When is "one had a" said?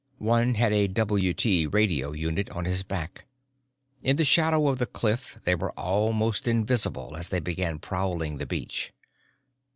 0.17-0.87